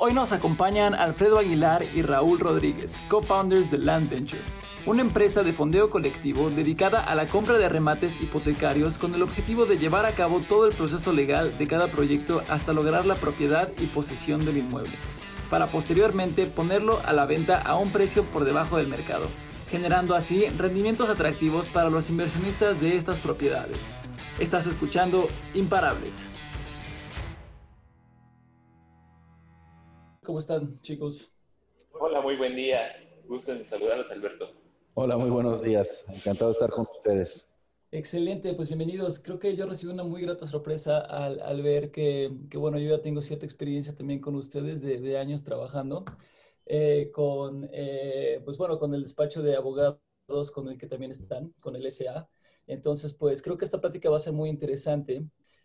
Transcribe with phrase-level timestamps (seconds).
[0.00, 4.40] Hoy nos acompañan Alfredo Aguilar y Raúl Rodríguez, co-founders de Land Venture,
[4.86, 9.66] una empresa de fondeo colectivo dedicada a la compra de remates hipotecarios con el objetivo
[9.66, 13.72] de llevar a cabo todo el proceso legal de cada proyecto hasta lograr la propiedad
[13.80, 14.94] y posesión del inmueble,
[15.50, 19.26] para posteriormente ponerlo a la venta a un precio por debajo del mercado,
[19.68, 23.78] generando así rendimientos atractivos para los inversionistas de estas propiedades.
[24.38, 26.24] Estás escuchando Imparables.
[30.28, 31.32] ¿Cómo están, chicos?
[31.98, 32.82] Hola, muy buen día.
[33.26, 34.50] Gusto en saludarlos, Alberto.
[34.92, 36.04] Hola, muy buenos días.
[36.10, 37.56] Encantado de estar con ustedes.
[37.90, 39.20] Excelente, pues bienvenidos.
[39.20, 42.94] Creo que yo recibí una muy grata sorpresa al, al ver que, que, bueno, yo
[42.94, 46.04] ya tengo cierta experiencia también con ustedes de, de años trabajando
[46.66, 49.98] eh, con, eh, pues bueno, con el despacho de abogados
[50.52, 52.28] con el que también están, con el SA.
[52.66, 55.24] Entonces, pues creo que esta plática va a ser muy interesante.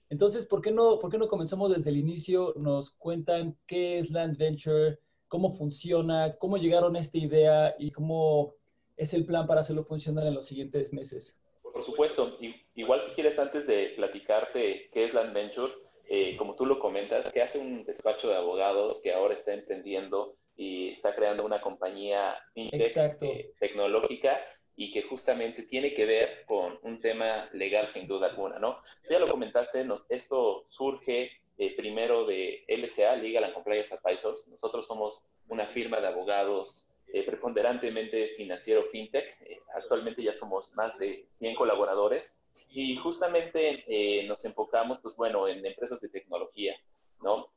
[0.09, 2.53] Entonces, ¿por qué no, por qué no comenzamos desde el inicio?
[2.55, 8.53] Nos cuentan qué es Land Venture, cómo funciona, cómo llegaron a esta idea y cómo
[8.97, 11.41] es el plan para hacerlo funcionar en los siguientes meses.
[11.61, 12.37] Por supuesto.
[12.75, 15.71] Igual si quieres, antes de platicarte qué es Land Venture,
[16.07, 20.35] eh, como tú lo comentas, que hace un despacho de abogados que ahora está emprendiendo
[20.55, 24.39] y está creando una compañía fintech eh, tecnológica
[24.75, 28.81] y que justamente tiene que ver con un tema legal sin duda alguna, ¿no?
[29.09, 34.47] Ya lo comentaste, esto surge eh, primero de LCA, Legal and Compliance Advisors.
[34.47, 39.37] Nosotros somos una firma de abogados eh, preponderantemente financiero fintech.
[39.41, 45.63] Eh, actualmente ya somos más de 100 colaboradores y justamente nos enfocamos, pues bueno, en
[45.63, 46.75] empresas de tecnología,
[47.21, 47.53] ¿no?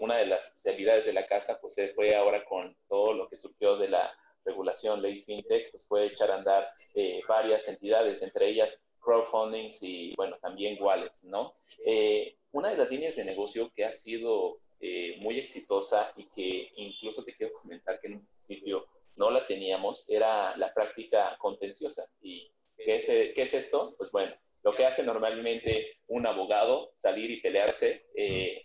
[0.00, 3.76] una de las especialidades de la casa, pues fue ahora con todo lo que surgió
[3.76, 4.12] de la
[4.48, 10.14] regulación, ley fintech, pues puede echar a andar eh, varias entidades, entre ellas crowdfundings y,
[10.16, 11.54] bueno, también wallets, ¿no?
[11.84, 16.70] Eh, una de las líneas de negocio que ha sido eh, muy exitosa y que
[16.76, 22.04] incluso te quiero comentar que en un principio no la teníamos, era la práctica contenciosa.
[22.20, 23.94] ¿Y qué es, qué es esto?
[23.98, 28.06] Pues bueno, lo que hace normalmente un abogado, salir y pelearse,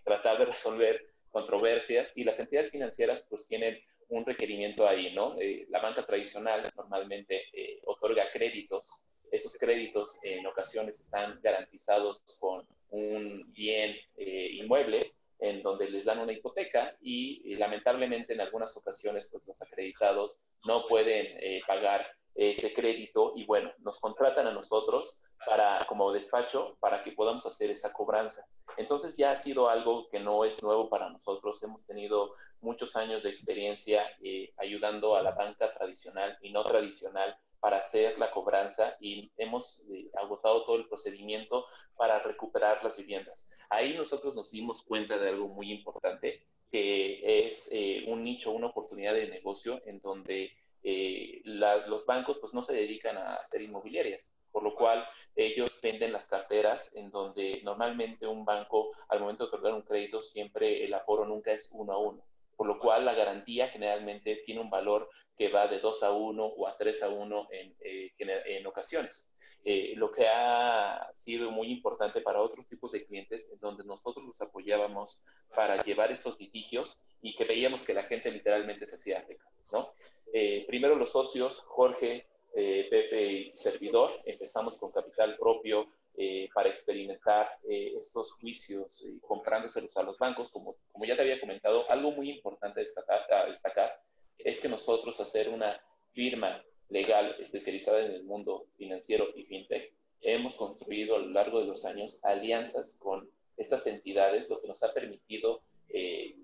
[0.03, 5.39] tratar de resolver controversias y las entidades financieras pues tienen un requerimiento ahí, ¿no?
[5.39, 8.89] Eh, la banca tradicional normalmente eh, otorga créditos.
[9.31, 16.19] Esos créditos en ocasiones están garantizados con un bien eh, inmueble en donde les dan
[16.19, 22.05] una hipoteca y lamentablemente en algunas ocasiones pues los acreditados no pueden pagar
[22.35, 27.69] ese crédito y bueno, nos contratan a nosotros para, como despacho para que podamos hacer
[27.69, 28.45] esa cobranza.
[28.77, 31.61] Entonces ya ha sido algo que no es nuevo para nosotros.
[31.63, 37.37] Hemos tenido muchos años de experiencia eh, ayudando a la banca tradicional y no tradicional
[37.59, 43.47] para hacer la cobranza y hemos eh, agotado todo el procedimiento para recuperar las viviendas.
[43.69, 48.67] Ahí nosotros nos dimos cuenta de algo muy importante, que es eh, un nicho, una
[48.67, 50.51] oportunidad de negocio en donde
[50.83, 55.05] los bancos pues no se dedican a hacer inmobiliarias por lo cual
[55.35, 60.21] ellos venden las carteras en donde normalmente un banco al momento de otorgar un crédito
[60.21, 62.23] siempre el aforo nunca es uno a uno,
[62.55, 66.45] por lo cual la garantía generalmente tiene un valor que va de 2 a 1
[66.45, 69.33] o a 3 a 1 en, eh, en ocasiones.
[69.65, 74.23] Eh, lo que ha sido muy importante para otros tipos de clientes, en donde nosotros
[74.23, 75.19] los apoyábamos
[75.55, 79.93] para llevar estos litigios y que veíamos que la gente literalmente se hacía rica, ¿no?
[80.31, 82.25] Eh, primero los socios, Jorge,
[82.55, 89.19] eh, Pepe y servidor, empezamos con capital propio eh, para experimentar eh, estos juicios y
[89.21, 90.51] comprándoselos a los bancos.
[90.51, 93.99] Como, como ya te había comentado, algo muy importante destacar, a destacar
[94.37, 95.81] es que nosotros hacer una
[96.13, 99.91] firma legal especializada en el mundo financiero y fintech,
[100.21, 104.83] hemos construido a lo largo de los años alianzas con estas entidades, lo que nos
[104.83, 106.35] ha permitido que,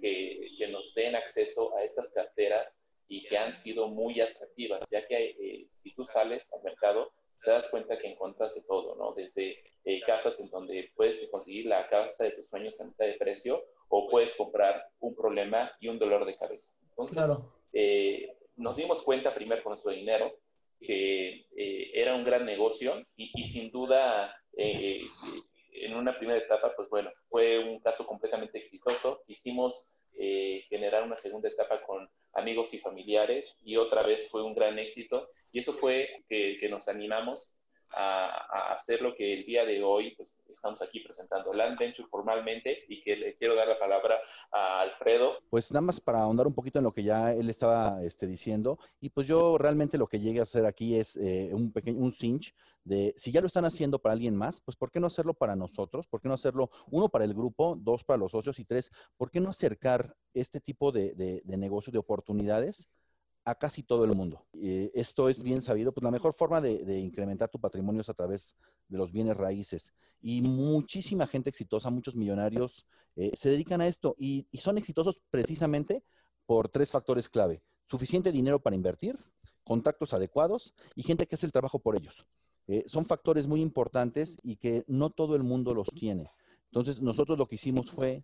[0.57, 5.31] que, nos den acceso a estas carteras y que han sido muy atractivas, ya que
[5.31, 7.11] eh, si tú sales al mercado,
[7.43, 9.13] te das cuenta que encuentras de todo, ¿no?
[9.13, 13.13] Desde eh, casas en donde puedes conseguir la casa de tus sueños a mitad de
[13.13, 16.71] precio o puedes comprar un problema y un dolor de cabeza.
[16.91, 17.35] Entonces,
[17.73, 20.31] eh, nos dimos cuenta primero con nuestro dinero
[20.79, 21.45] que
[21.93, 27.59] era un gran negocio y, y sin duda en una primera etapa, pues bueno, fue
[27.59, 29.23] un caso completamente exitoso.
[29.27, 29.87] Hicimos
[30.69, 35.29] generar una segunda etapa con amigos y familiares y otra vez fue un gran éxito.
[35.51, 37.53] Y eso fue que, nos animamos
[37.91, 42.83] a, hacer lo que el día de hoy pues, estamos aquí presentando, Land Venture formalmente,
[42.89, 44.19] y que le quiero dar la palabra
[44.51, 45.37] a Alfredo.
[45.49, 48.77] Pues nada más para ahondar un poquito en lo que ya él estaba este, diciendo,
[48.99, 52.11] y pues yo realmente lo que llegué a hacer aquí es eh, un pequeño, un
[52.11, 52.53] cinch
[52.83, 55.55] de si ya lo están haciendo para alguien más, pues ¿por qué no hacerlo para
[55.55, 56.07] nosotros?
[56.07, 59.31] ¿Por qué no hacerlo, uno, para el grupo, dos, para los socios y tres, ¿por
[59.31, 62.89] qué no acercar este tipo de, de, de negocio, de oportunidades?
[63.49, 64.45] A casi todo el mundo.
[64.53, 68.13] Eh, esto es bien sabido, pues la mejor forma de, incrementar tu patrimonio es a
[68.13, 68.55] través
[68.87, 69.91] de los bienes raíces.
[70.21, 72.85] Y muchísima gente exitosa, muchos millonarios
[73.15, 76.03] eh, se dedican a esto y, son exitosos precisamente
[76.45, 77.63] por tres factores clave.
[77.85, 79.17] Suficiente dinero para invertir,
[79.63, 82.25] contactos adecuados y gente que hace el trabajo por ellos.
[82.67, 86.29] Eh, son factores muy importantes y que no todo el mundo los tiene.
[86.65, 88.23] Entonces, nosotros lo que hicimos fue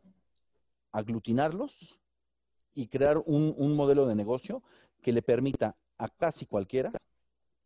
[0.91, 1.99] aglutinarlos
[2.75, 4.61] y crear un modelo de negocio
[5.05, 6.91] que le permita a casi cualquiera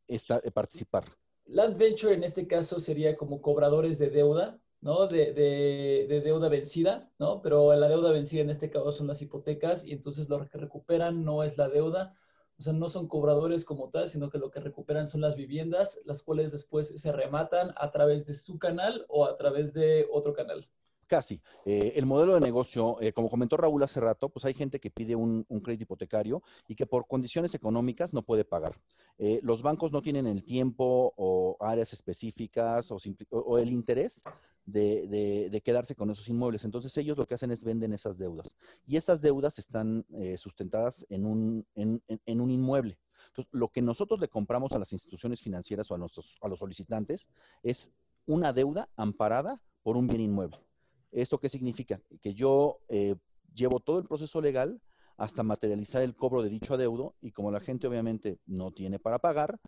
[0.10, 1.06] eh, participar.
[1.46, 5.08] Land Venture en este caso sería como cobradores de deuda, ¿no?
[5.08, 7.42] De, de, deuda vencida, ¿no?
[7.42, 11.24] Pero la deuda vencida en este caso son las hipotecas y entonces lo que recuperan
[11.24, 12.14] no es la deuda,
[12.58, 16.02] o sea, no son cobradores como tal, sino que lo que recuperan son las viviendas,
[16.04, 20.34] las cuales después se rematan a través de su canal o a través de otro
[20.34, 20.70] canal.
[21.10, 21.42] Casi.
[21.66, 24.92] Eh, el modelo de negocio, eh, como comentó Raúl hace rato, pues hay gente que
[24.92, 28.80] pide un, crédito hipotecario y que por condiciones económicas no puede pagar.
[29.18, 34.22] Eh, los bancos no tienen el tiempo o áreas específicas o, el interés
[34.68, 36.64] de, quedarse con esos inmuebles.
[36.64, 38.56] Entonces ellos lo que hacen es venden esas deudas.
[38.86, 40.06] Y esas deudas están
[40.38, 43.00] sustentadas en un, en, un inmueble.
[43.30, 47.28] Entonces, lo que nosotros le compramos a las instituciones financieras o a, a los solicitantes
[47.64, 47.92] es
[48.28, 50.69] una deuda amparada por un bien inmueble.
[51.12, 52.02] ¿Esto qué significa?
[52.22, 53.16] Que yo eh,
[53.54, 54.82] llevo todo el proceso legal
[55.18, 59.20] hasta materializar el cobro de dicho adeudo y como la gente obviamente no tiene para
[59.20, 59.60] pagar,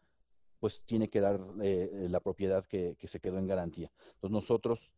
[0.60, 3.92] pues tiene que dar eh, la propiedad que, que, se quedó en garantía.
[4.14, 4.92] Entonces nosotros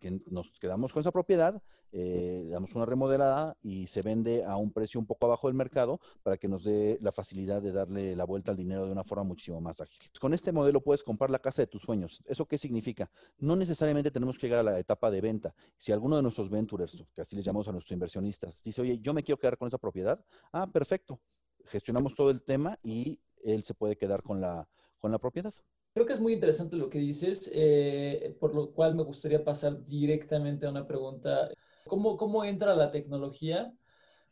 [0.00, 1.62] que nos quedamos con esa propiedad,
[1.92, 6.00] eh, damos una remodelada y se vende a un precio un poco abajo del mercado
[6.22, 9.24] para que nos dé la facilidad de darle la vuelta al dinero de una forma
[9.24, 9.98] muchísimo más ágil.
[10.20, 12.22] Con este modelo puedes comprar la casa de tus sueños.
[12.26, 13.10] ¿Eso qué significa?
[13.38, 15.54] No necesariamente tenemos que llegar a la etapa de venta.
[15.78, 19.12] Si alguno de nuestros venturers, que así les llamamos a nuestros inversionistas, dice, oye, yo
[19.12, 21.20] me quiero quedar con esa propiedad, ah, perfecto.
[21.66, 24.68] Gestionamos todo el tema y él se puede quedar con la,
[24.98, 25.52] con la propiedad.
[26.00, 29.84] Creo que es muy interesante lo que dices, eh, por lo cual me gustaría pasar
[29.84, 31.50] directamente a una pregunta.
[31.86, 33.70] ¿Cómo, cómo entra la tecnología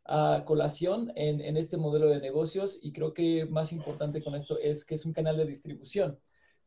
[0.06, 2.78] a colación en, en, este modelo de negocios?
[2.80, 6.18] Y creo que más importante con esto es que es un canal de distribución,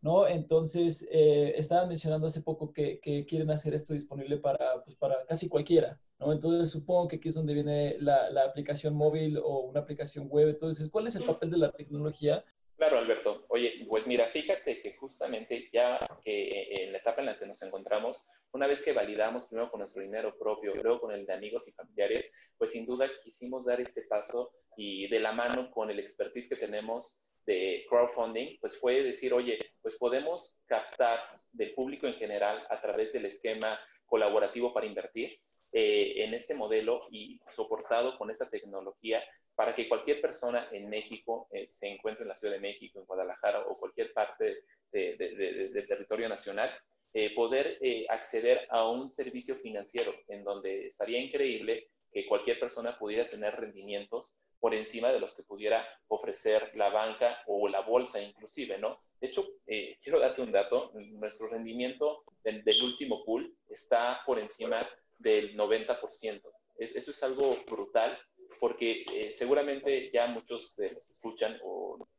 [0.01, 0.27] ¿no?
[0.27, 5.25] Entonces, eh, estaban mencionando hace poco que, que, quieren hacer esto disponible para, pues, para
[5.25, 6.31] casi cualquiera, ¿no?
[6.31, 10.50] Entonces, supongo que aquí es donde viene la, la aplicación móvil o una aplicación web.
[10.50, 12.45] Entonces, ¿cuál es el papel de la tecnología
[12.81, 13.45] Claro, Alberto.
[13.49, 17.61] Oye, pues mira, fíjate que justamente ya que en la etapa en la que nos
[17.61, 21.67] encontramos, una vez que validamos primero con nuestro dinero propio, luego con el de amigos
[21.67, 25.99] y familiares, pues sin duda quisimos dar este paso y de la mano con el
[25.99, 31.19] expertise que tenemos de crowdfunding, pues fue decir, oye, pues podemos captar
[31.51, 35.39] del público en general a través del esquema colaborativo para invertir
[35.71, 39.23] eh, en este modelo y soportado con esa tecnología
[39.56, 43.06] para que cualquier persona en México eh, se encuentre en la Ciudad de México, en
[43.06, 46.71] Guadalajara o cualquier parte del territorio nacional,
[47.13, 52.98] eh, poder eh, acceder a un servicio financiero en donde estaría increíble que cualquier persona
[52.98, 58.21] pudiera tener rendimientos por encima de los que pudiera ofrecer la banca o la bolsa
[58.21, 59.01] inclusive, ¿no?
[59.19, 64.81] De hecho, quiero darte un dato, nuestro rendimiento del, último pool está por encima
[65.19, 66.42] del 90%.
[66.77, 68.19] eso es algo brutal
[68.61, 71.59] porque eh, seguramente ya muchos de los escuchan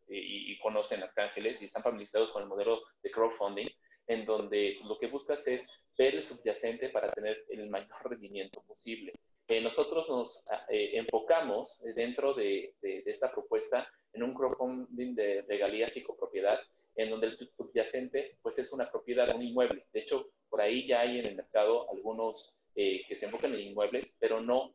[0.08, 3.68] y, conocen Arcángeles y están familiarizados con el modelo de crowdfunding,
[4.08, 9.12] en donde lo que buscas es ver el subyacente para tener el mayor rendimiento posible.
[9.46, 15.96] Eh, nosotros nos ah, eh, enfocamos dentro de, esta propuesta en un crowdfunding de regalías
[15.96, 16.58] y copropiedad,
[16.96, 19.86] en donde el subyacente pues es una propiedad, un inmueble.
[19.92, 24.16] De hecho, por ahí ya hay en el mercado algunos que se enfocan en inmuebles,
[24.18, 24.74] pero no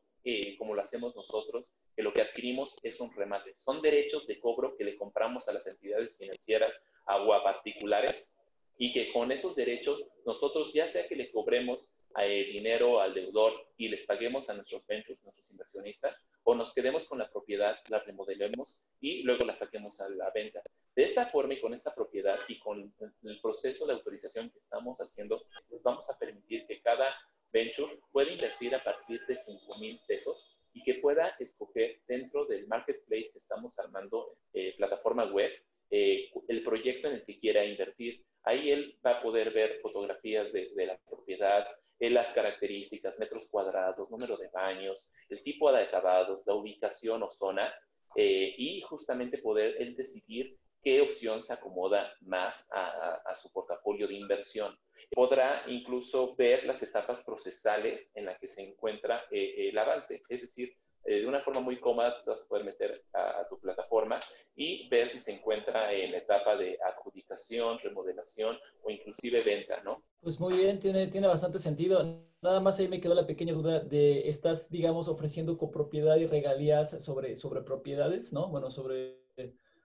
[0.57, 3.55] como lo hacemos nosotros, que lo que adquirimos es un remate.
[3.55, 8.33] Son derechos de cobro que le compramos a las entidades financieras o a particulares
[8.77, 13.53] y que con esos derechos nosotros ya sea que le cobremos el dinero al deudor
[13.77, 17.99] y les paguemos a nuestros ventures, nuestros inversionistas, o nos quedemos con la propiedad, la
[17.99, 20.61] remodelemos y luego la saquemos a la venta.
[20.95, 22.91] De esta forma y con esta propiedad y con
[23.23, 27.15] el proceso de autorización que estamos haciendo, pues vamos a permitir que cada
[27.51, 32.67] venture puede invertir a partir de 5 mil pesos y que pueda escoger dentro del
[32.67, 35.51] marketplace que estamos armando, eh, plataforma web,
[35.89, 38.23] eh, el proyecto en el que quiera invertir.
[38.43, 41.67] Ahí él va a poder ver fotografías de, la propiedad,
[41.99, 47.29] eh, las características, metros cuadrados, número de baños, el tipo de acabados, la ubicación o
[47.29, 47.73] zona,
[48.15, 54.15] eh, y justamente poder él decidir qué opción se acomoda más a, su portafolio de
[54.15, 54.77] inversión.
[55.11, 60.41] Podrá incluso ver las etapas procesales en las que se encuentra eh, el avance, es
[60.41, 60.75] decir,
[61.07, 64.19] eh, de una forma muy cómoda tú vas a poder meter a, tu plataforma
[64.57, 70.03] y ver si se encuentra en la etapa de adjudicación, remodelación o inclusive venta, ¿no?
[70.19, 72.03] Pues muy bien, tiene, tiene bastante sentido.
[72.41, 77.01] Nada más ahí me quedó la pequeña duda de, estás, digamos, ofreciendo copropiedad y regalías
[77.03, 78.49] sobre, sobre propiedades, ¿no?
[78.49, 79.26] Bueno, sobre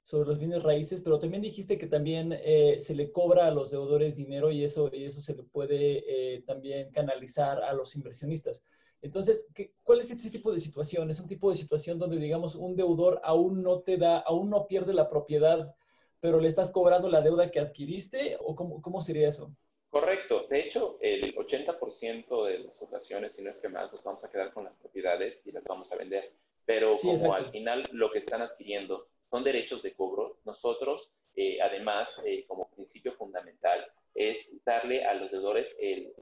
[0.02, 3.71] sobre los bienes raíces, pero también dijiste que también eh, se le cobra a los
[3.71, 8.64] deudores dinero y eso, y eso se le puede eh, también canalizar a los inversionistas.
[9.00, 11.11] Entonces, ¿qué, ¿cuál es ese tipo de situación?
[11.11, 14.66] ¿Es un tipo de situación donde, digamos, un deudor aún no te da, aún no
[14.66, 15.75] pierde la propiedad,
[16.21, 18.37] pero le estás cobrando la deuda que adquiriste?
[18.40, 19.52] ¿O cómo, cómo sería eso?
[19.88, 20.47] Correcto.
[20.49, 24.30] De hecho, el 80% de las ocasiones, si no es que más, nos vamos a
[24.30, 26.32] quedar con las propiedades y las vamos a vender.
[26.64, 30.41] Pero como al final lo que están adquiriendo son derechos de cobro.
[30.45, 36.12] Nosotros, eh, además, eh, como principio fundamental, es darle a los deudores el,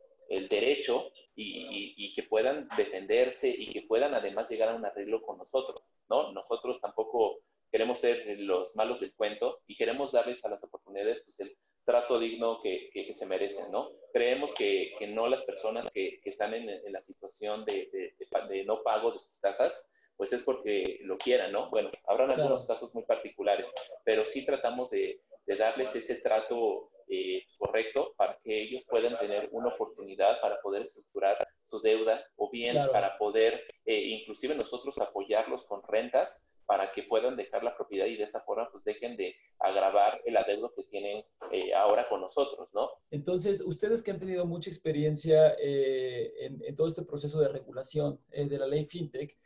[0.49, 5.83] derecho y, que puedan defenderse y que puedan además llegar a un arreglo con nosotros,
[6.09, 6.31] ¿no?
[6.31, 7.40] Nosotros tampoco
[7.73, 12.17] queremos ser los malos del cuento y queremos darles a las oportunidades pues, el trato
[12.21, 13.90] digno que, se merecen, ¿no?
[14.12, 17.90] Creemos que, no las personas que, están en, la situación de,
[18.49, 19.89] de, no pago de sus casas,
[20.20, 21.70] pues es porque lo quieran, ¿no?
[21.70, 23.72] Bueno, habrán algunos casos muy particulares,
[24.04, 25.18] pero sí tratamos de,
[25.58, 31.48] darles ese trato eh, correcto para que ellos puedan tener una oportunidad para poder estructurar
[31.70, 37.34] su deuda o bien para poder eh, inclusive nosotros apoyarlos con rentas para que puedan
[37.34, 41.24] dejar la propiedad y de esta forma pues dejen de agravar el adeudo que tienen
[41.50, 42.90] eh, ahora con nosotros, ¿no?
[43.10, 48.58] Entonces, ustedes que han tenido mucha experiencia en, en, todo este proceso de regulación de
[48.58, 49.36] la ley FinTech,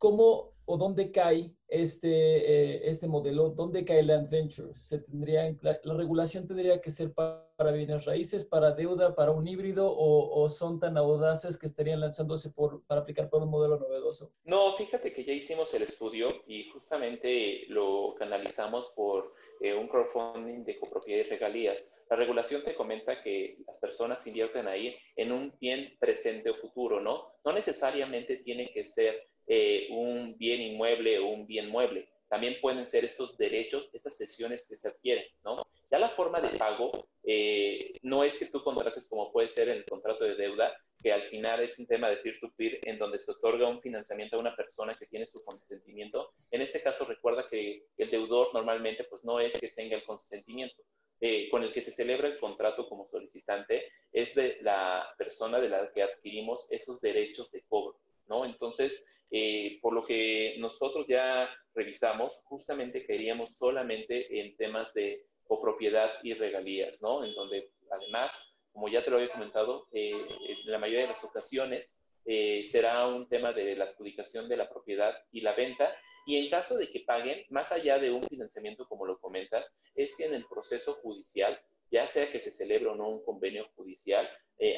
[0.00, 3.50] ¿cómo o dónde cae este, eh, este modelo?
[3.50, 4.74] ¿Dónde cae Land Venture?
[4.74, 9.94] ¿Se tendría, la, regulación tendría que ser para, bienes raíces, para deuda, para un híbrido
[9.94, 14.32] o, son tan audaces que estarían lanzándose por, para aplicar por un modelo novedoso?
[14.44, 20.64] No, fíjate que ya hicimos el estudio y justamente lo canalizamos por eh, un crowdfunding
[20.64, 21.92] de copropiedad y regalías.
[22.08, 27.00] La regulación te comenta que las personas invierten ahí en un bien presente o futuro,
[27.00, 27.34] ¿no?
[27.44, 32.08] No necesariamente tiene que ser eh, un bien inmueble o un bien mueble.
[32.28, 35.66] También pueden ser estos derechos, estas sesiones que se adquieren, ¿no?
[35.90, 39.84] Ya la forma de pago eh, no es que tú contrates como puede ser el
[39.86, 43.66] contrato de deuda, que al final es un tema de peer-to-peer en donde se otorga
[43.66, 46.32] un financiamiento a una persona que tiene su consentimiento.
[46.52, 50.80] En este caso recuerda que el deudor normalmente pues no es que tenga el consentimiento.
[51.22, 55.68] Eh, con el que se celebra el contrato como solicitante es de la persona de
[55.68, 57.98] la que adquirimos esos derechos de cobro,
[58.30, 58.44] ¿no?
[58.46, 66.10] Entonces, eh, por lo que nosotros ya revisamos, justamente queríamos solamente en temas de copropiedad
[66.22, 67.24] y regalías, ¿no?
[67.24, 68.32] En donde además,
[68.72, 73.06] como ya te lo había comentado, eh, en la mayoría de las ocasiones eh, será
[73.08, 75.94] un tema de la adjudicación de la propiedad y la venta.
[76.26, 80.14] Y en caso de que paguen, más allá de un financiamiento, como lo comentas, es
[80.16, 81.60] que en el proceso judicial,
[81.90, 84.28] ya sea que se celebre o no un convenio judicial,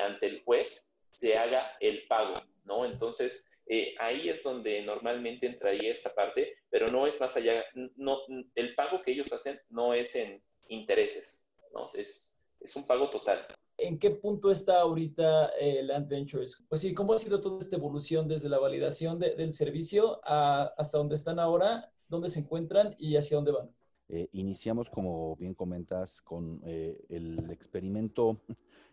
[0.00, 2.84] ante el juez se haga el pago, ¿no?
[2.84, 7.64] Entonces, eh, ahí es donde normalmente entraría esta parte, pero no es más allá,
[7.96, 8.18] no,
[8.54, 11.88] el pago que ellos hacen no es en intereses, ¿no?
[11.94, 13.46] es, es un pago total.
[13.78, 16.62] ¿En qué punto está ahorita el Land Ventures?
[16.68, 21.14] Pues sí, ¿cómo ha sido toda esta evolución desde la validación del servicio hasta donde
[21.14, 23.70] están ahora, dónde se encuentran y hacia dónde van?
[24.08, 28.42] Eh, iniciamos, como bien comentas, con eh, el experimento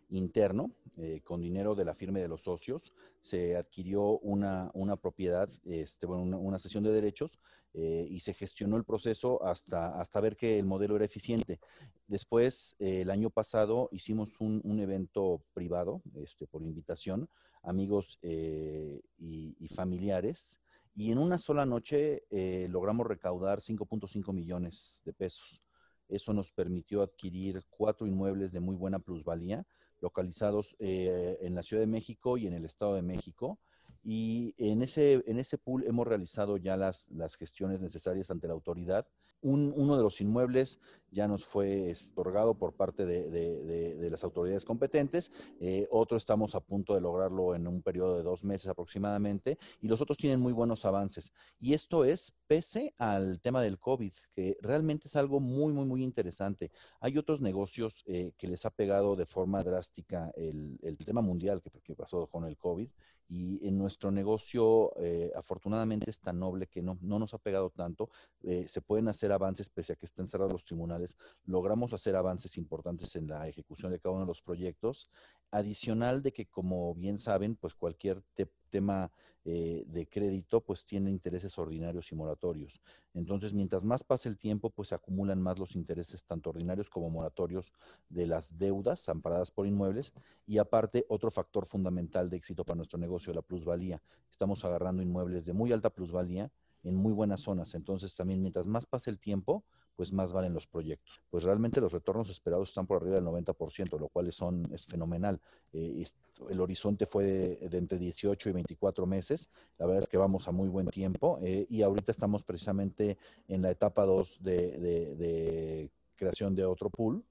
[0.09, 5.49] interno, eh, con dinero de la firma de los socios, se adquirió una, una propiedad,
[5.65, 7.39] este, bueno, una, sesión de derechos
[7.73, 11.59] eh, y se gestionó el proceso hasta, hasta ver que el modelo era eficiente.
[12.07, 17.29] Después, eh, el año pasado, hicimos un, un evento privado, este, por invitación,
[17.61, 20.59] amigos y, y, familiares,
[20.95, 22.23] y en una sola noche
[22.69, 25.61] logramos recaudar 5.5 millones de pesos.
[26.07, 29.65] Eso nos permitió adquirir cuatro inmuebles de muy buena plusvalía
[30.01, 33.59] localizados eh, en la Ciudad de México y en el Estado de México.
[34.03, 38.53] Y en ese, en ese pool hemos realizado ya las, las gestiones necesarias ante la
[38.53, 39.07] autoridad.
[39.41, 40.79] Un, uno de los inmuebles
[41.11, 46.59] ya nos fue otorgado por parte de, de, las autoridades competentes, eh, otro estamos a
[46.59, 50.53] punto de lograrlo en un periodo de dos meses aproximadamente, y los otros tienen muy
[50.53, 51.31] buenos avances.
[51.59, 56.03] Y esto es pese al tema del COVID, que realmente es algo muy, muy, muy
[56.03, 56.71] interesante.
[56.99, 61.61] Hay otros negocios eh, que les ha pegado de forma drástica el, el tema mundial
[61.61, 62.89] que, que pasó con el COVID
[63.31, 67.69] y en nuestro negocio eh, afortunadamente es tan noble que no, no nos ha pegado
[67.69, 68.09] tanto.
[68.41, 70.98] Se pueden hacer avances pese a que estén cerrados los tribunales.
[71.45, 75.09] Logramos hacer avances importantes en la ejecución de cada uno de los proyectos.
[75.51, 78.21] Adicional de que, como bien saben, pues cualquier
[78.69, 79.11] tema
[79.45, 82.81] eh, de crédito, pues tiene intereses ordinarios y moratorios.
[83.13, 87.09] Entonces, mientras más pase el tiempo, pues se acumulan más los intereses tanto ordinarios como
[87.09, 87.71] moratorios
[88.09, 90.13] de las deudas amparadas por inmuebles.
[90.45, 94.01] Y aparte, otro factor fundamental de éxito para nuestro negocio, la plusvalía.
[94.29, 96.51] Estamos agarrando inmuebles de muy alta plusvalía
[96.83, 97.73] en muy buenas zonas.
[97.75, 99.63] Entonces, también mientras más pase el tiempo,
[99.99, 101.21] pues más valen los proyectos.
[101.29, 105.41] Pues realmente los retornos esperados están por arriba del 90%, lo cual son, es fenomenal.
[105.73, 106.05] Eh,
[106.49, 109.49] el horizonte fue de, entre 18 y 24 meses.
[109.77, 113.17] La verdad es que vamos a muy buen tiempo eh, y ahorita estamos precisamente
[113.49, 114.77] en la etapa 2 de,
[115.17, 117.25] de, creación de otro pool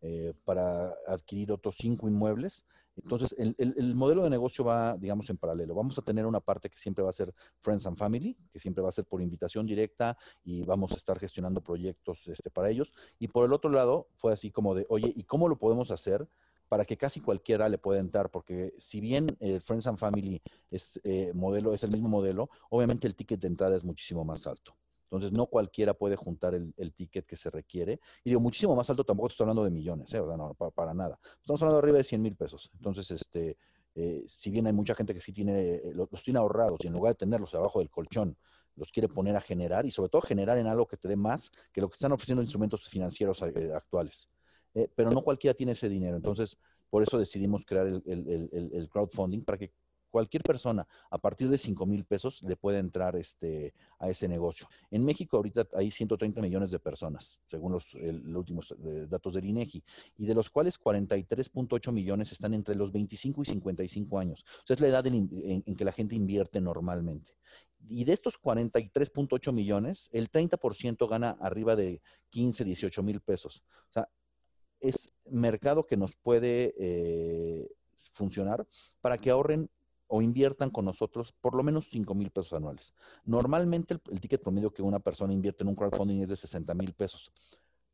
[0.00, 2.64] eh, para adquirir otros cinco inmuebles
[3.02, 5.74] entonces, el, modelo de negocio va, digamos, en paralelo.
[5.74, 8.82] Vamos a tener una parte que siempre va a ser Friends and Family, que siempre
[8.82, 12.92] va a ser por invitación directa y vamos a estar gestionando proyectos este, para ellos.
[13.18, 16.28] Y por el otro lado, fue así como de, oye, ¿y cómo lo podemos hacer?
[16.68, 21.00] para que casi cualquiera le pueda entrar, porque si bien el Friends and Family es,
[21.02, 24.76] eh, modelo, es el mismo modelo, obviamente el ticket de entrada es muchísimo más alto.
[25.10, 27.98] Entonces, no cualquiera puede juntar el, ticket que se requiere.
[28.24, 30.20] Y digo, muchísimo más alto, tampoco estoy hablando de millones, ¿eh?
[30.20, 31.18] o sea, no, para, nada.
[31.40, 32.70] Estamos hablando arriba de 100 mil pesos.
[32.74, 33.56] Entonces, este,
[33.94, 36.92] eh, si bien hay mucha gente que sí tiene, eh, los, tiene ahorrados y en
[36.92, 38.36] lugar de tenerlos abajo del colchón,
[38.76, 41.50] los quiere poner a generar y sobre todo generar en algo que te dé más
[41.72, 44.28] que lo que están ofreciendo instrumentos financieros actuales.
[44.94, 46.16] pero no cualquiera tiene ese dinero.
[46.16, 46.58] Entonces,
[46.90, 49.72] por eso decidimos crear el, el crowdfunding para que
[50.10, 54.68] cualquier persona a partir de 5 mil pesos le puede entrar este, a ese negocio.
[54.90, 59.82] En México ahorita hay 130 millones de personas, según los, últimos eh, datos del INEGI,
[60.18, 64.44] y de los cuales 43.8 millones están entre los 25 y 55 años.
[64.62, 67.32] O sea, es la edad en, que la gente invierte normalmente.
[67.88, 73.62] Y de estos 43.8 millones, el 30% gana arriba de 15, 18 mil pesos.
[73.88, 74.08] O sea,
[74.80, 77.68] es mercado que nos puede eh,
[78.12, 78.66] funcionar
[79.00, 79.70] para que ahorren
[80.08, 82.94] o inviertan con nosotros por lo menos 5 mil pesos anuales.
[83.24, 86.92] Normalmente el, ticket promedio que una persona invierte en un crowdfunding es de 60 mil
[86.94, 87.30] pesos.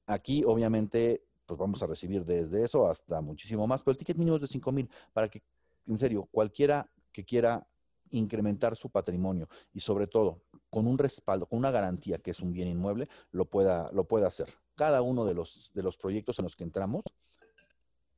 [0.07, 4.37] Aquí, obviamente, pues vamos a recibir desde eso hasta muchísimo más, pero el ticket mínimo
[4.37, 5.43] es de 5 mil para que,
[5.87, 7.67] en serio, cualquiera que quiera
[8.11, 12.53] incrementar su patrimonio y sobre todo con un respaldo, con una garantía que es un
[12.53, 14.55] bien inmueble, lo pueda, lo pueda hacer.
[14.77, 17.05] Cada uno de los, de los proyectos en los que entramos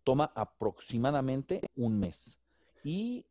[0.04, 2.38] toma aproximadamente un mes.
[2.84, 3.26] Y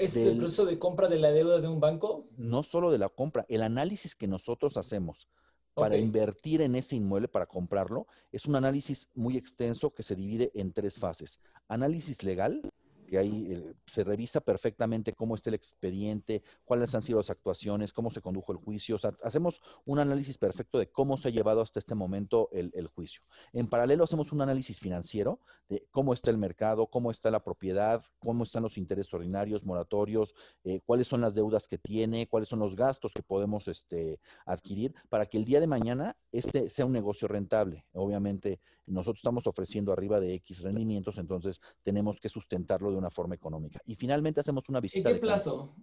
[0.00, 2.26] ¿Es el proceso de compra de la deuda de un banco?
[2.38, 5.28] No solo de la compra, el análisis que nosotros hacemos
[5.74, 10.50] para invertir en ese inmueble, para comprarlo, es un análisis muy extenso que se divide
[10.54, 11.38] en tres fases.
[11.68, 12.62] Análisis legal,
[13.10, 17.92] que ahí eh, se revisa perfectamente cómo está el expediente, cuáles han sido las actuaciones,
[17.92, 18.98] cómo se condujo el juicio.
[19.24, 23.22] Hacemos un análisis perfecto de cómo se ha llevado hasta este momento el, juicio.
[23.52, 28.04] En paralelo hacemos un análisis financiero de cómo está el mercado, cómo está la propiedad,
[28.20, 32.60] cómo están los intereses ordinarios, moratorios, eh, cuáles son las deudas que tiene, cuáles son
[32.60, 36.92] los gastos que podemos este, adquirir para que el día de mañana este sea un
[36.92, 37.86] negocio rentable.
[37.92, 43.34] Obviamente nosotros estamos ofreciendo arriba de X rendimientos, entonces tenemos que sustentarlo de una forma
[43.34, 43.80] económica.
[43.84, 45.08] Y finalmente hacemos una visita.
[45.08, 45.74] ¿En qué plazo?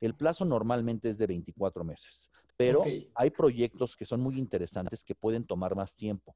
[0.00, 2.82] El plazo normalmente es de 24 meses, pero
[3.14, 6.34] hay proyectos que son muy interesantes que pueden tomar más tiempo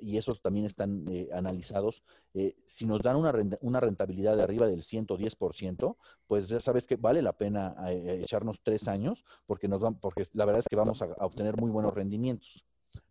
[0.00, 2.02] y esos también están eh, analizados.
[2.34, 5.96] Eh, si nos dan una, una, rentabilidad de arriba del 110%,
[6.26, 10.26] pues ya sabes que vale la pena eh, echarnos tres años porque, nos van, porque
[10.32, 12.64] la verdad es que vamos a, a obtener muy buenos rendimientos.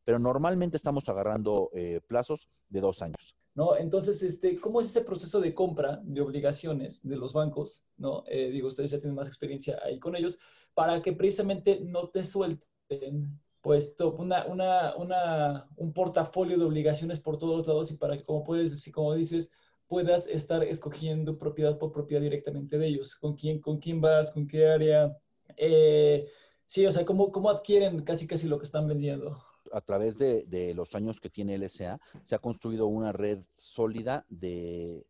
[0.03, 1.71] Pero normalmente estamos agarrando
[2.07, 3.35] plazos de dos años.
[3.55, 3.77] ¿No?
[3.77, 7.83] Entonces, este, ¿cómo es ese proceso de compra de obligaciones de los bancos?
[7.97, 8.23] ¿no?
[8.27, 10.37] Eh, digo, ustedes ya tienen más experiencia ahí con ellos,
[10.73, 17.39] para que precisamente no te suelten pues una, una, una, un portafolio de obligaciones por
[17.39, 19.51] todos lados y para que, como puedes decir, como dices,
[19.87, 23.15] puedas estar escogiendo propiedad por propiedad directamente de ellos.
[23.15, 24.31] ¿Con quién, con quién vas?
[24.31, 25.17] ¿Con qué área?
[25.57, 26.27] Eh,
[26.67, 29.44] sí, o sea, ¿cómo, ¿cómo adquieren casi casi lo que están vendiendo?
[29.71, 35.05] A través de, los años que tiene LSA, se ha construido una red sólida de,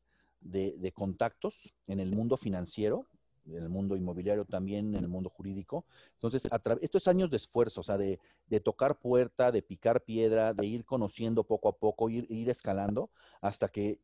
[0.94, 3.08] contactos en el mundo financiero
[3.48, 5.86] en el mundo inmobiliario también, en el mundo jurídico.
[6.14, 6.48] Entonces,
[6.82, 8.20] esto es años de esfuerzo, o sea, de,
[8.64, 13.68] tocar puerta, de picar piedra, de ir conociendo poco a poco, ir, ir escalando hasta
[13.70, 14.00] que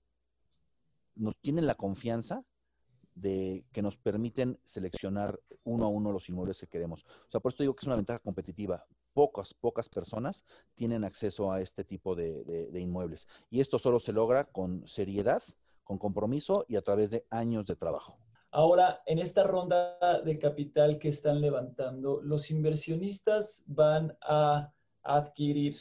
[1.16, 2.46] nos tienen la confianza
[3.16, 7.04] de que nos permiten seleccionar uno a uno los inmuebles que queremos.
[7.04, 8.86] O sea, por esto digo que es una ventaja competitiva.
[9.14, 10.46] Pocas, pocas personas
[10.76, 13.28] tienen acceso a este tipo de, inmuebles.
[13.50, 15.44] Y esto solo se logra con seriedad,
[15.84, 18.18] con compromiso y a través de años de trabajo.
[18.52, 24.72] Ahora, en esta ronda de capital que están levantando, ¿los inversionistas van a
[25.04, 25.76] adquirir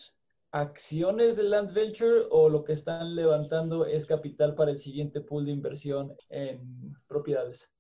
[0.53, 5.47] acciones de Land Venture o lo que están levantando es capital para el siguiente pool
[5.47, 7.73] de inversión en propiedades?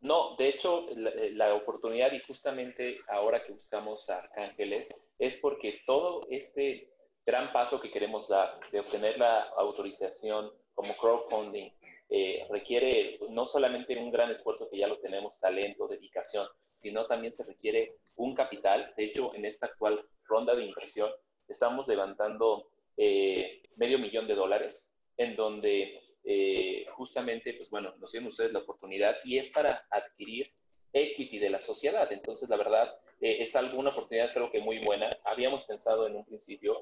[0.00, 6.26] No, de hecho, la, oportunidad y justamente ahora que buscamos a Arcángeles es porque todo
[6.30, 6.88] este
[7.26, 11.70] gran paso que queremos dar de obtener la autorización como crowdfunding
[12.10, 16.46] eh, requiere no solamente un gran esfuerzo que ya lo tenemos, talento, dedicación,
[16.80, 18.94] sino también se requiere un capital.
[18.96, 21.10] De hecho, en esta actual ronda de inversión
[21.48, 28.28] estamos levantando eh, medio millón de dólares, en donde eh, justamente, pues bueno, nos dieron
[28.28, 30.52] ustedes la oportunidad y es para adquirir
[30.92, 32.10] equity de la sociedad.
[32.12, 35.16] Entonces, la verdad, eh, es alguna oportunidad creo que muy buena.
[35.24, 36.80] Habíamos pensado en un principio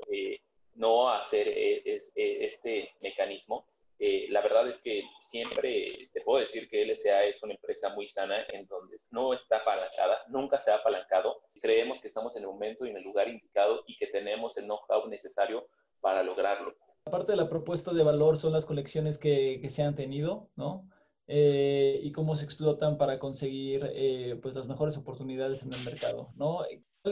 [0.74, 1.48] no hacer
[2.14, 3.66] este mecanismo.
[3.98, 8.44] la verdad es que siempre te puedo decir que LSA es una empresa muy sana
[8.52, 12.86] en donde no está apalancada, nunca se ha apalancado creemos que estamos en el momento
[12.86, 15.68] y en el lugar indicado y que tenemos el know-how necesario
[16.00, 16.74] para lograrlo.
[17.06, 20.90] Aparte de la propuesta de valor son las colecciones que, que se han tenido, ¿no?
[21.28, 26.32] Eh, y cómo se explotan para conseguir eh, pues las mejores oportunidades en el mercado,
[26.34, 26.64] ¿no?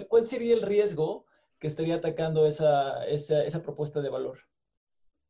[0.08, 1.26] ¿Cuál sería el riesgo
[1.60, 4.40] que estaría atacando esa, esa, propuesta de valor?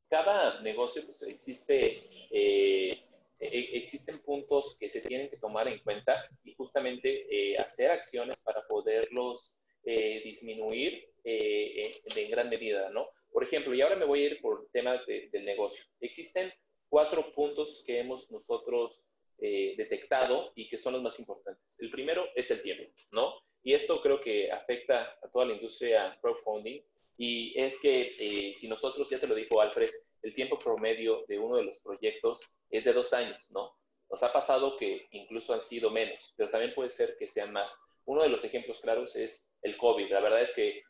[0.08, 1.98] Cada negocio pues, existe
[2.30, 3.04] eh,
[3.38, 8.66] e, existen puntos que se tienen que tomar en cuenta y justamente hacer acciones para
[8.66, 13.08] poderlos disminuir eh, en, gran medida, ¿no?
[13.34, 15.84] Por ejemplo, y ahora me voy a ir por el tema del negocio.
[16.00, 16.52] Existen
[16.88, 19.02] cuatro puntos que hemos nosotros
[19.36, 21.76] detectado y que son los más importantes.
[21.80, 23.34] El primero es el tiempo, ¿no?
[23.64, 26.80] Y esto creo que afecta a toda la industria crowdfunding
[27.16, 29.90] y es que si nosotros, ya te lo dijo Alfred,
[30.22, 33.76] el tiempo promedio de uno de los proyectos es de dos años, ¿no?
[34.08, 37.76] Nos ha pasado que incluso han sido menos, pero también puede ser que sean más.
[38.06, 40.10] Uno de los ejemplos claros es el COVID.
[40.10, 40.84] La verdad es que eh,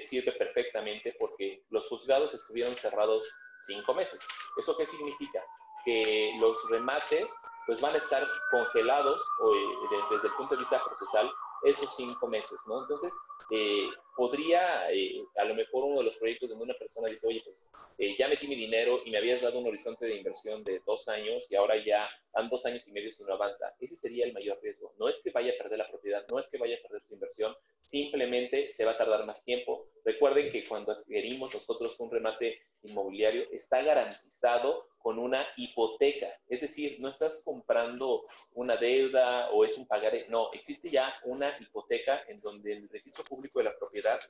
[0.00, 3.28] sirve perfectamente porque los juzgados estuvieron cerrados
[3.66, 4.20] cinco meses.
[4.58, 5.42] ¿Eso qué significa?
[5.84, 7.30] Que los remates
[7.66, 11.30] pues van a estar congelados eh, desde el punto de vista procesal
[11.64, 12.82] esos cinco meses, ¿no?
[12.82, 13.12] Entonces,
[13.50, 17.42] eh, podría, eh, a lo mejor uno de los proyectos donde una persona dice, oye,
[17.44, 17.64] pues
[17.96, 21.08] eh, ya metí mi dinero y me habías dado un horizonte de inversión de dos
[21.08, 23.74] años y ahora ya han dos años y medio si no avanza.
[23.80, 24.92] Ese sería el mayor riesgo.
[24.98, 27.14] No es que vaya a perder la propiedad, no es que vaya a perder su
[27.14, 27.56] inversión,
[27.88, 29.88] simplemente se va a tardar más tiempo.
[30.04, 36.28] Recuerden que cuando adquirimos nosotros un remate inmobiliario, está garantizado con una hipoteca.
[36.48, 40.26] Es decir, no estás comprando una deuda o es un pagaré.
[40.28, 44.20] No, existe ya una hipoteca en donde el registro público de la propiedad,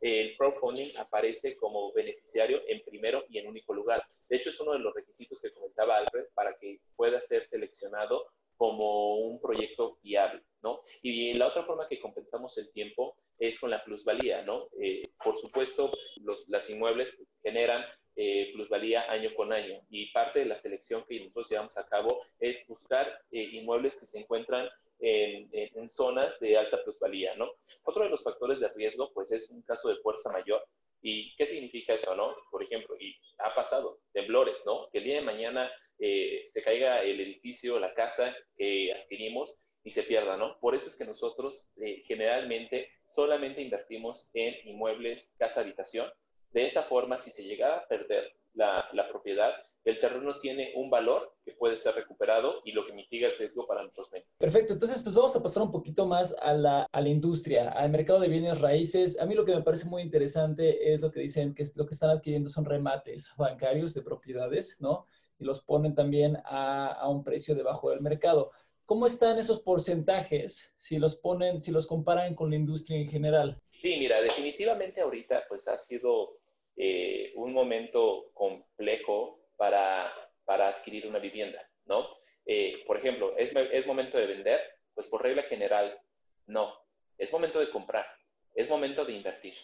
[0.00, 4.06] el crowdfunding aparece como beneficiario en primero y en único lugar.
[4.28, 8.28] De hecho, es uno de los requisitos que comentaba Alfred para que pueda ser seleccionado
[8.58, 10.82] como un proyecto viable, ¿no?
[11.00, 14.68] Y la otra forma que compensamos el tiempo es con la plusvalía, ¿no?
[14.82, 15.92] Eh, por supuesto,
[16.22, 17.84] los las inmuebles generan
[18.16, 22.20] eh, plusvalía año con año y parte de la selección que nosotros llevamos a cabo
[22.40, 24.68] es buscar eh, inmuebles que se encuentran
[24.98, 27.48] en, en, zonas de alta plusvalía, ¿no?
[27.84, 30.66] Otro de los factores de riesgo, pues, es un caso de fuerza mayor.
[31.00, 32.34] ¿Y qué significa eso, no?
[32.50, 34.88] Por ejemplo, y ha pasado, temblores, ¿no?
[34.90, 39.90] Que el día de mañana eh, se caiga el edificio, la casa que adquirimos y
[39.90, 40.58] se pierda, ¿no?
[40.60, 46.08] Por eso es que nosotros eh, generalmente solamente invertimos en inmuebles casa-habitación.
[46.52, 49.52] De esa forma, si se llega a perder la, propiedad,
[49.84, 53.66] el terreno tiene un valor que puede ser recuperado y lo que mitiga el riesgo
[53.66, 54.28] para nuestros bienes.
[54.36, 57.90] Perfecto, entonces pues vamos a pasar un poquito más a la, a la, industria, al
[57.90, 59.18] mercado de bienes raíces.
[59.20, 61.94] A mí lo que me parece muy interesante es lo que dicen que lo que
[61.94, 65.06] están adquiriendo son remates bancarios de propiedades, ¿no?
[65.38, 68.50] Y los ponen también a, a un precio debajo del mercado.
[68.84, 73.60] ¿Cómo están esos porcentajes si los ponen, si los comparan con la industria en general?
[73.62, 76.38] Sí, mira, definitivamente ahorita pues ha sido
[76.74, 80.10] eh, un momento complejo para,
[80.44, 82.08] para adquirir una vivienda, ¿no?
[82.46, 84.60] Eh, por ejemplo, ¿es, ¿es momento de vender?
[84.94, 86.00] Pues por regla general,
[86.46, 86.72] no.
[87.18, 88.06] Es momento de comprar,
[88.54, 89.54] es momento de invertir,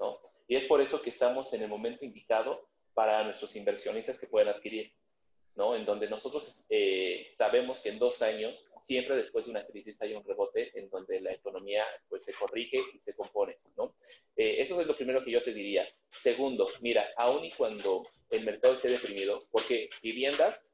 [0.00, 0.18] ¿no?
[0.48, 4.48] Y es por eso que estamos en el momento indicado para nuestros inversionistas que pueden
[4.48, 4.90] adquirir.
[5.56, 5.76] ¿No?
[5.76, 10.14] En donde nosotros eh, sabemos que en dos años, siempre después de una crisis hay
[10.14, 13.94] un rebote en donde la economía pues se corrige y se compone, ¿no?
[14.36, 15.86] Eh, eso es lo primero que yo te diría.
[16.10, 20.66] Segundo, mira, aun y cuando el mercado esté deprimido, porque viviendas,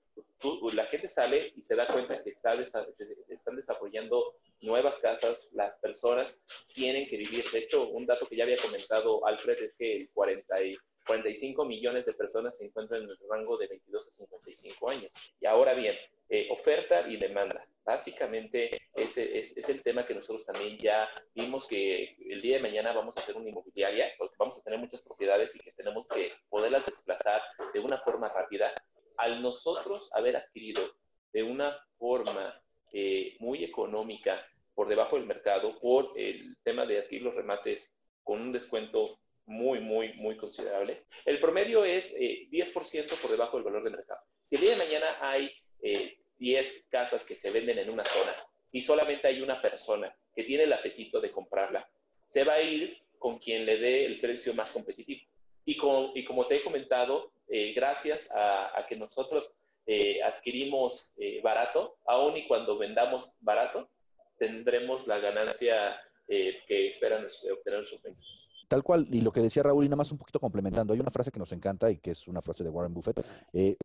[0.73, 6.39] la gente sale y se da cuenta que está están desarrollando nuevas casas, las personas
[6.75, 7.45] tienen que vivir.
[7.51, 11.65] De hecho, un dato que ya había comentado Alfred es que el 40 y 45
[11.65, 15.11] millones de personas se encuentran en el rango de 22 a 55 años.
[15.41, 15.95] Y ahora bien,
[16.29, 17.67] eh, oferta y demanda.
[17.85, 22.63] Básicamente ese es, es, el tema que nosotros también ya vimos que el día de
[22.63, 26.07] mañana vamos a hacer una inmobiliaria, porque vamos a tener muchas propiedades y que tenemos
[26.07, 28.73] que poderlas desplazar de una forma rápida.
[29.17, 30.83] Al nosotros haber adquirido
[31.33, 37.23] de una forma eh, muy económica por debajo del mercado por el tema de adquirir
[37.23, 39.19] los remates con un descuento
[39.51, 41.03] muy, muy, muy considerable.
[41.25, 44.21] El promedio es 10% eh, por debajo del valor de mercado.
[44.49, 48.33] Si el día de mañana hay 10 eh, casas que se venden en una zona
[48.71, 51.91] y solamente hay una persona que tiene el apetito de comprarla,
[52.29, 55.23] se va a ir con quien le dé el precio más competitivo.
[55.65, 59.55] Y, con, y como te he comentado, eh, gracias a, que nosotros
[60.25, 63.91] adquirimos barato, aun y cuando vendamos barato,
[64.39, 68.50] tendremos la ganancia que esperan obtener sus ventas.
[68.71, 71.11] Tal cual, y lo que decía Raúl, y nada más un poquito complementando, hay una
[71.11, 73.21] frase que nos encanta y que es una frase de Warren Buffett.
[73.53, 73.77] Eh,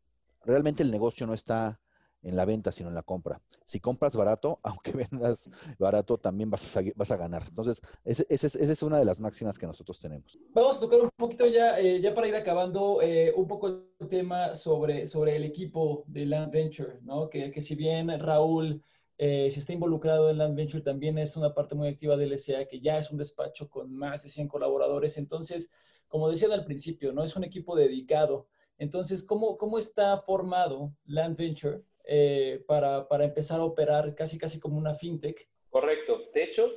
[0.44, 1.80] realmente el negocio no está
[2.22, 3.42] en la venta, sino en la compra.
[3.66, 7.46] Si compras barato, aunque vendas barato, también vas a, vas a ganar.
[7.48, 10.38] Entonces, esa es, una de las máximas que nosotros tenemos.
[10.54, 14.08] Vamos a tocar un poquito ya, eh, ya para ir acabando, eh, un poco el
[14.08, 17.28] tema sobre, sobre el equipo de Land Venture, ¿no?
[17.28, 18.84] Que, que si bien Raúl
[19.18, 22.66] eh, si está involucrado en Land Venture, también es una parte muy activa del SA,
[22.66, 25.18] que ya es un despacho con más de 100 colaboradores.
[25.18, 25.72] Entonces,
[26.08, 27.24] como decían al principio, ¿no?
[27.24, 28.48] Es un equipo dedicado.
[28.78, 34.60] Entonces, ¿cómo, cómo está formado Land Venture eh, para, para, empezar a operar casi, casi
[34.60, 35.48] como una fintech?
[35.70, 36.30] Correcto.
[36.34, 36.74] De hecho,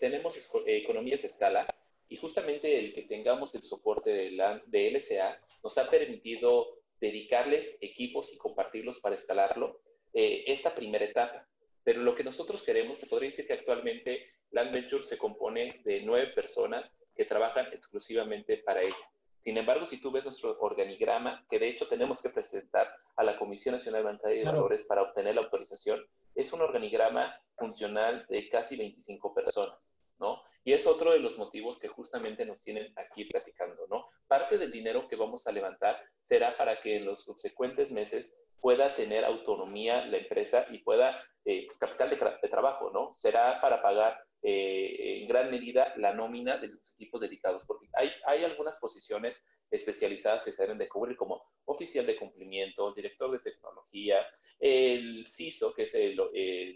[0.00, 1.66] tenemos economías de escala
[2.08, 7.78] y justamente el que tengamos el soporte de, la, de LSA nos ha permitido dedicarles
[7.80, 9.80] equipos y compartirlos para escalarlo
[10.12, 11.48] eh, esta primera etapa.
[11.84, 16.02] Pero lo que nosotros queremos, te podría decir que actualmente Land Venture se compone de
[16.02, 19.10] nueve personas que trabajan exclusivamente para ella.
[19.40, 23.38] Sin embargo, si tú ves nuestro organigrama, que de hecho tenemos que presentar a la
[23.38, 28.76] Comisión Nacional Bancaria de Valores para obtener la autorización, es un organigrama funcional de casi
[28.76, 30.42] 25 personas, ¿no?
[30.62, 34.08] Y es otro de los motivos que justamente nos tienen aquí platicando, ¿no?
[34.28, 38.94] Parte del dinero que vamos a levantar será para que en los subsecuentes meses pueda
[38.94, 43.12] tener autonomía la empresa y pueda, eh, pues, capital de, trabajo, ¿no?
[43.16, 48.10] Será para pagar eh, en gran medida la nómina de los equipos dedicados, porque hay,
[48.26, 53.38] hay algunas posiciones especializadas que se deben de cubrir, como oficial de cumplimiento, director de
[53.38, 54.26] tecnología,
[54.58, 56.20] el CISO, que es el,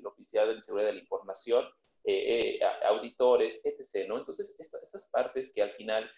[0.05, 1.67] oficial de seguridad de la información,
[2.05, 4.09] eh, auditores, etc.
[4.09, 4.19] ¿no?
[4.19, 6.11] Entonces, estas partes que al final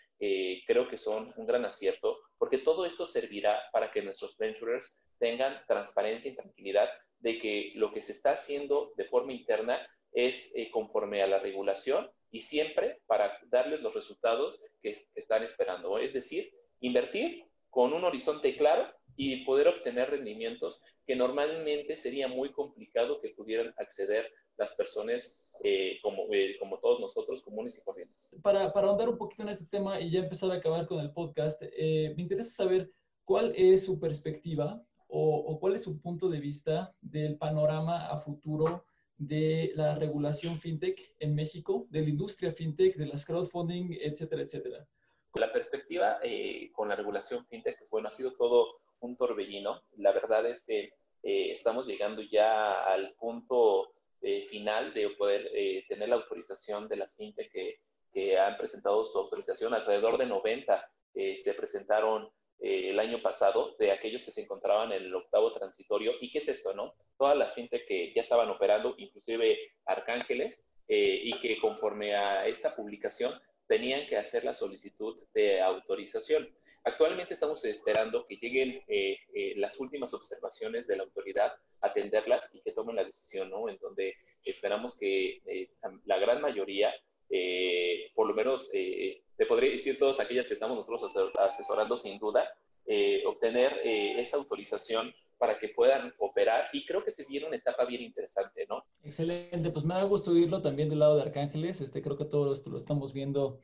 [0.66, 5.60] creo que son un gran acierto, porque todo esto servirá para que nuestros venturers tengan
[5.66, 6.88] transparencia y tranquilidad
[7.20, 11.38] de que lo que se está haciendo de forma interna es eh, conforme a la
[11.38, 15.98] regulación y siempre para darles los resultados que, están esperando.
[15.98, 22.50] Es decir, invertir con un horizonte claro y poder obtener rendimientos que normalmente sería muy
[22.52, 28.30] complicado que pudieran acceder las personas eh, como, eh, como todos nosotros, comunes y corrientes.
[28.42, 31.12] Para, para ahondar un poquito en este tema y ya empezar a acabar con el
[31.12, 32.90] podcast, me interesa saber
[33.24, 38.84] cuál es su perspectiva o, cuál es su punto de vista del panorama a futuro
[39.16, 44.86] de la regulación fintech en México, de la industria fintech, de las crowdfunding, etcétera, etcétera.
[45.34, 49.82] La perspectiva eh, con la regulación fintech, pues bueno, ha sido todo un torbellino.
[49.96, 50.92] La verdad es que
[51.22, 53.92] eh, estamos llegando ya al punto
[54.26, 55.50] eh, final de poder
[55.88, 57.78] tener la autorización de las fintech que,
[58.38, 59.74] han presentado su autorización.
[59.74, 65.02] Alrededor de 90 se presentaron eh, el año pasado de aquellos que se encontraban en
[65.04, 66.12] el octavo transitorio.
[66.20, 66.94] ¿Y qué es esto, no?
[67.18, 72.74] Todas las gente que ya estaban operando, inclusive Arcángeles, eh, y que conforme a esta
[72.74, 76.48] publicación tenían que hacer la solicitud de autorización.
[76.86, 79.18] Actualmente estamos esperando que lleguen eh,
[79.56, 83.68] las últimas observaciones de la autoridad, atenderlas y que tomen la decisión, ¿no?
[83.68, 85.68] En donde esperamos que
[86.04, 86.94] la gran mayoría,
[88.14, 92.48] por lo menos te podría decir todas aquellas que estamos nosotros asesorando sin duda,
[92.88, 97.56] eh, obtener eh, esa autorización para que puedan operar y creo que se viene una
[97.56, 98.84] etapa bien interesante, ¿no?
[99.02, 102.54] Excelente, pues me da gusto oírlo también del lado de Arcángeles, este, creo que todo
[102.54, 103.60] esto lo estamos viendo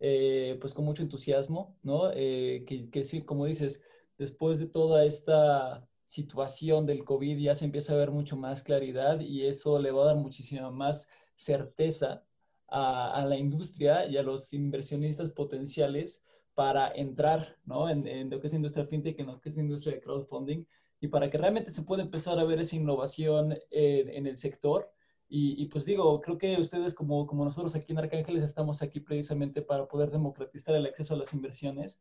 [0.00, 2.10] eh, pues con mucho entusiasmo, ¿no?
[2.12, 3.84] que, que, sí, como dices,
[4.18, 9.20] después de toda esta situación del COVID ya se empieza a ver mucho más claridad
[9.20, 12.24] y eso le va a dar muchísima más certeza
[12.68, 17.88] a, la industria y a los inversionistas potenciales para entrar ¿no?
[17.88, 20.64] en, lo que es la industria fintech, en lo que es la industria de crowdfunding
[21.00, 24.90] y para que realmente se pueda empezar a ver esa innovación en el sector.
[25.36, 29.62] Y, pues digo, creo que ustedes como, como nosotros aquí en Arcángeles estamos aquí precisamente
[29.62, 32.00] para poder democratizar el acceso a las inversiones,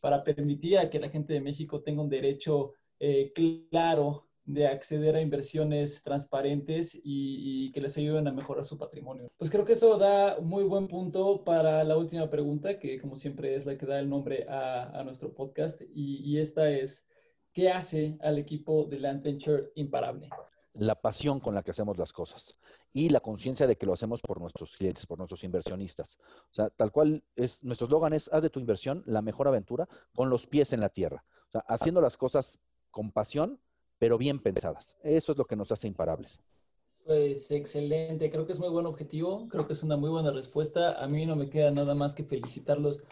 [0.00, 3.32] para permitir a que la gente de México tenga un derecho eh,
[3.70, 9.28] claro de acceder a inversiones transparentes y, que les ayuden a mejorar su patrimonio.
[9.38, 13.54] Pues creo que eso da muy buen punto para la última pregunta, que como siempre
[13.54, 17.08] es la que da el nombre a, nuestro podcast, y, esta es,
[17.54, 20.28] ¿qué hace al equipo de Land Venture imparable?
[20.74, 22.58] La pasión con la que hacemos las cosas
[22.92, 26.18] y la conciencia de que lo hacemos por nuestros clientes, por nuestros inversionistas.
[26.50, 29.88] O sea, tal cual es, nuestro eslogan es, haz de tu inversión la mejor aventura
[30.14, 31.24] con los pies en la tierra.
[31.68, 32.58] Haciendo las cosas
[32.90, 33.60] con pasión
[33.98, 34.98] pero bien pensadas.
[35.02, 36.38] Eso es lo que nos hace imparables.
[37.04, 41.02] Pues excelente, creo que es muy buen objetivo, creo que es una muy buena respuesta.
[41.02, 43.04] A mí no me queda nada más que felicitarlos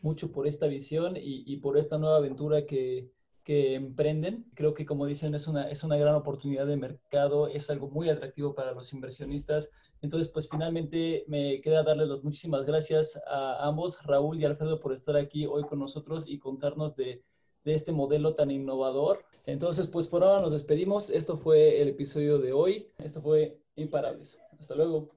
[0.00, 3.12] mucho por esta visión y, por esta nueva aventura que,
[3.44, 4.46] que, emprenden.
[4.54, 8.08] Creo que como dicen es una, es una gran oportunidad de mercado, es algo muy
[8.08, 9.70] atractivo para los inversionistas.
[10.00, 14.92] Entonces, pues finalmente me queda darles las muchísimas gracias a ambos, Raúl y Alfredo, por
[14.92, 17.22] estar aquí hoy con nosotros y contarnos de,
[17.64, 19.24] de este modelo tan innovador.
[19.46, 21.10] Entonces, pues por ahora nos despedimos.
[21.10, 22.88] Esto fue el episodio de hoy.
[22.98, 24.38] Esto fue Imparables.
[24.60, 25.10] Hasta luego.